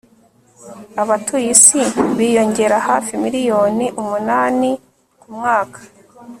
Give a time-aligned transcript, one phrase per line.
[1.01, 1.81] abatuye isi
[2.17, 4.71] biyongera hafi miliyoni umunani
[5.21, 5.79] ku mwaka